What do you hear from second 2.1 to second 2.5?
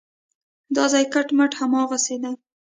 دی.